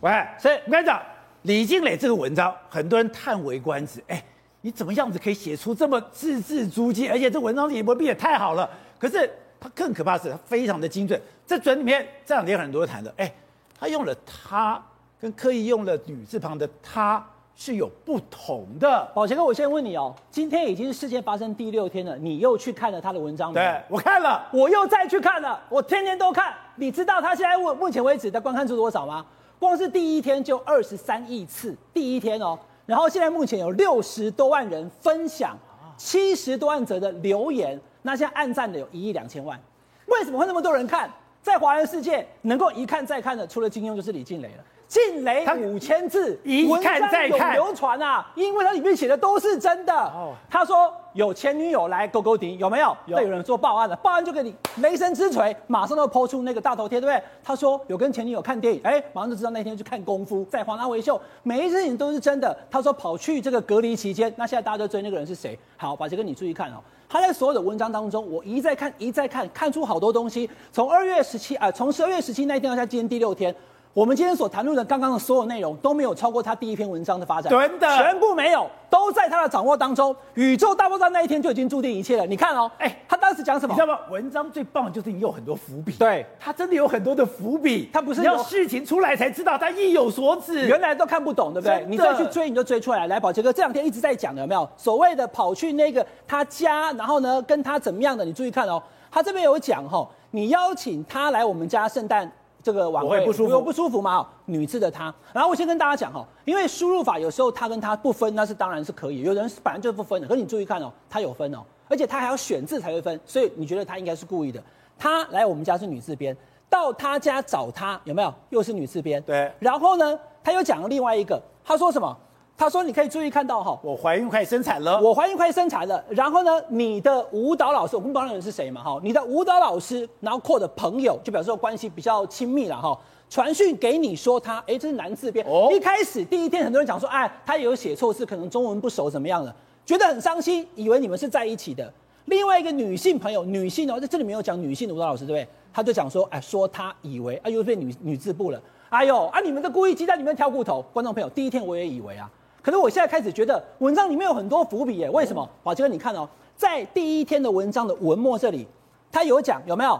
[0.00, 1.02] 喂，所以我跟你讲，
[1.42, 4.02] 李靓蕾这个文章，很多人叹为观止。
[4.06, 4.22] 哎，
[4.60, 8.68] 你怎么样子可以写出这么字字珠玑，而且这文章也文笔也太好了。
[8.98, 11.20] 可是他更可怕的是，他非常的精准。
[11.46, 13.32] 这准里面这两天很多人谈的，哎，
[13.78, 14.80] 他用了他
[15.20, 17.24] 跟刻意用了女字旁的他。
[17.60, 23.54] 是有不同的，宝杰哥，我先问你哦，今天已经是事件发生第六天了，你又去看了他的文章吗？
[23.60, 26.54] 对，我看了，我又再去看了，我天天都看。
[26.76, 29.26] 你知道他现在目目前为止的观看数多少吗？
[29.58, 35.56] 光是第一天就二十三亿次，第一天哦，然后现在目前有六十多万人分享，
[35.96, 39.60] 七十多万则的留言，那现在按赞的有一亿两千万，
[40.06, 41.10] 为什么会那么多人看？
[41.48, 44.64] 在华人世界能够一看再看的，除了金庸就是李静蕾了。
[44.86, 49.92] 静蕾五千字，一看再看，流传啊，因为它里面写的都是真的。
[49.94, 52.96] 哦，他说有前女友来勾勾顶，有没有？
[53.04, 57.22] 有，有人做报案了，报案就给你雷神之锤，马上都抛出那个大头贴，对不对？
[57.44, 62.56] 他说有跟前女友看电影，哎，马上就知道那天去看功夫，在华纳维秀，每一件事情都是真的。
[62.70, 65.58] 他说跑去这个隔离期间，那现在大家都追那个人是谁？
[65.76, 66.76] 好，宝杰哥你注意看哦，
[67.08, 70.48] 他在所有的文章当中，我一再看一再看，看出好多东西。
[70.70, 73.54] 从二月十七啊，从十二月十七那一天到今天第六天。
[73.94, 80.14] 我们今天所谈论的刚刚的所有内容都没有超过他第一篇文章的发展，真的，全部没有，都在他的掌握当中。
[80.34, 82.26] 宇宙大爆炸那一天就已经注定一切了。
[82.26, 83.74] 你看哦，哎，他当时讲什么？
[83.74, 83.98] 你知道吗？
[84.10, 91.84] 文章最棒的就是你有很多伏笔，对，他真的有很多的伏笔，他不是要事情出来才知道，他意有所指，原来都看不懂，对不对？
[91.88, 93.06] 你再去追，你就追出来。
[93.08, 94.68] 来，宝杰哥这两天一直在讲的有没有？
[94.76, 98.24] 所谓的跑去那个他家，然后呢跟他怎么样的？
[98.24, 98.80] 你注意看哦，
[99.10, 102.30] 他这边有讲哈，你邀请他来我们家圣诞。
[102.62, 104.26] 这个晚会不舒服，有不舒服吗？
[104.44, 109.22] 女字的她，然后我先跟大家讲哈，因为输入法有时候她跟他不分，那是当然是可以。
[109.22, 114.62] 有人本来就不分的，可是你注意看哦，他有分哦，而且他还要选字才会分，所以你觉得他应该是故意的。
[114.98, 116.36] 他来我们家是女字边，
[116.68, 118.34] 到他家找他有没有？
[118.50, 119.22] 又是女字边。
[119.22, 119.50] 对。
[119.58, 122.16] 然后呢，他又讲了另外一个，他说什么？
[122.58, 126.04] 他说：“你可以注意看到哈，我怀孕快生产了，我怀孕快生产了。
[126.08, 132.98] 然后呢，你的舞蹈老师，我们不知道人是谁嘛哈，你的舞蹈老师，然后或者朋友，就表示说关系比较亲密了哈，
[133.30, 135.46] 传讯给你说他，哎，这是男字边。
[135.46, 139.54] 哦，一开始第一天很多人讲说，哎，他有写错字，可能中文不熟怎么样了，
[139.86, 141.88] 觉得很伤心，以为你们是在一起的。
[142.24, 145.48] 另外一个女性朋友，女性哦，在这里没有讲女性的舞蹈老师，对不对？
[145.72, 148.60] 他就讲说，哎，说他以为啊，又变女女字部了。
[148.88, 152.28] 哎呦啊，你们的故意鸡蛋里面挑骨头，观众朋友，第一天我也以为啊。”
[152.68, 155.48] 可是我现在开始觉得文章里面有很多伏笔耶，为什么？
[155.62, 158.68] 宝杰哥，你看哦，在第一天的文章的文末这里，
[159.10, 159.98] 他有讲有没有？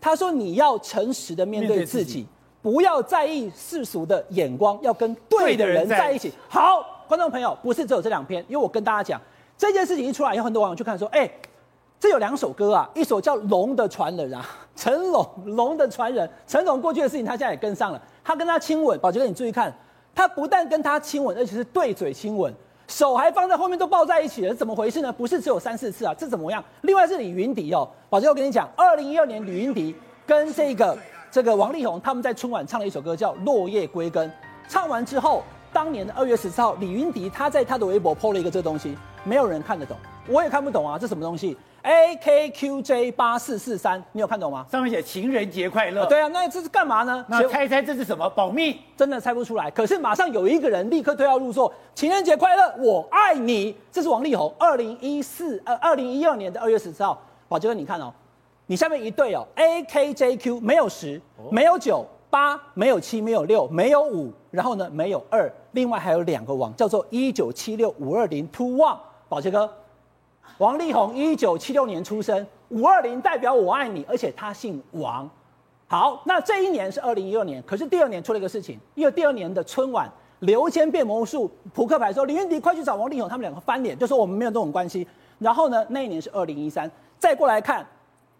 [0.00, 2.26] 他说你要诚实的面对自己，
[2.60, 6.32] 不要在意世俗的眼光，要跟对的人在一起。
[6.48, 9.20] 好，观众朋友，不是只有这两篇，因为我跟大家讲
[9.56, 11.30] 这件事情一出来，有很多网友去看说，哎，
[12.00, 19.72] 这有两首歌啊，一首叫《龙的传人》啊， 成龙，龙的传人，成龙过去的事情他现在也跟上了，他跟他亲吻，宝杰哥你注意看。
[20.18, 22.52] 他不但跟他亲吻，而且是对嘴亲吻，
[22.88, 25.12] 手还放在后面都抱在一起了，怎么回事呢？
[25.12, 26.60] 不是只有三四次啊，这怎么样？
[26.80, 29.94] 另外是李云迪哦，宝杰，我跟你讲，二零一二年李云迪
[30.26, 30.98] 跟这个
[31.30, 34.28] 这个王力宏他们在春晚唱了一首歌叫《落叶归根》，
[34.68, 39.96] 唱完之后，当年的二月十四号，李云迪他在他的微博 po 了一个这东西，没有人看得懂，
[40.26, 41.56] 我也看不懂啊，这什么东西
[41.88, 44.66] ？A K Q J 八四四三，你有看懂吗？
[44.70, 46.04] 上面写情人节快乐。
[46.04, 47.24] 对啊，那这是干嘛呢？
[47.30, 48.28] 那猜一猜这是什么？
[48.28, 49.70] 保密，真的猜不出来。
[49.70, 53.74] 可是马上有一个人立刻对号入座，情人节快乐，我爱你。
[53.90, 57.18] 这是王力宏，二零一四呃二零一二年的二月十四号。
[57.48, 58.12] 宝杰哥，你看哦，
[58.66, 61.18] 你下面一对哦，A K J Q 没有十，
[61.50, 68.98] 没有九，八没有七，没有六，没有五，然后呢没有二，另外还有两个王，叫做一九七六五二零 two one。
[69.30, 69.70] 宝杰哥。
[70.56, 75.28] 王力宏一九七六年出生，五二零代表我爱你，而且他姓王。
[75.86, 80.10] 好，那这一年是二零一二年，可是第二年出了一个事情，因为第二年的春晚，
[80.40, 85.06] 刘谦变魔术扑克牌说李云迪快去找王力宏，他们两个翻脸，就说我们没有这种关系。
[85.38, 87.86] 然后呢，那一年是二零一三，再过来看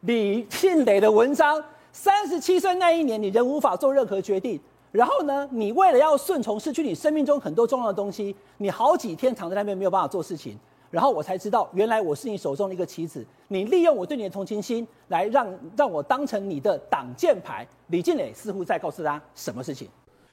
[0.00, 4.60] 李庆磊的文章，三十七岁那一年，你仍无法做任何决定。
[4.90, 10.58] 然后呢，你为了要顺从，失去你生命中很多重要的东西，你好几天躺在那边没有办法做事情。
[10.90, 13.24] 然后我才知道，原来我是你手中的一个棋子。
[13.48, 15.46] 你利用我对你的同情心，来让
[15.76, 17.66] 让我当成你的挡箭牌。
[17.88, 19.88] 李俊磊似乎在告诉他什么事情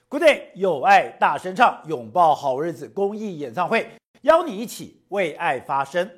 [0.10, 3.88] ？Good day，有爱大声唱，拥抱好日子公益演唱会，
[4.22, 6.10] 邀你一起为爱发声。